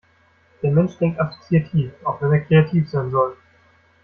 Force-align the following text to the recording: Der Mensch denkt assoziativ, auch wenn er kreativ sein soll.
Der 0.63 0.71
Mensch 0.71 0.97
denkt 0.97 1.19
assoziativ, 1.19 1.91
auch 2.03 2.19
wenn 2.23 2.31
er 2.31 2.41
kreativ 2.43 2.89
sein 2.89 3.11
soll. 3.11 3.37